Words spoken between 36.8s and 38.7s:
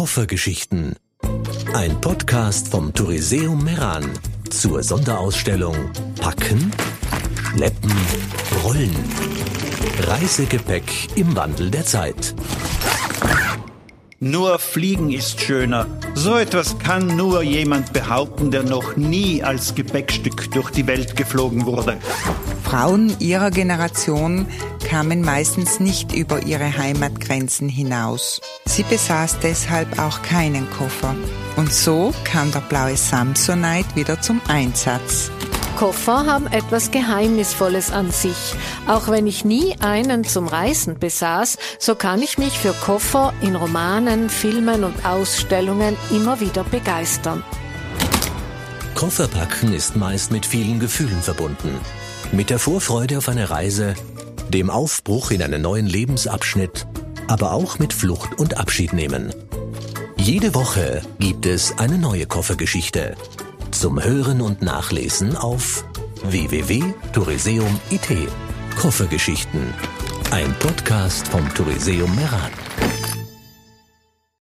Geheimnisvolles an sich.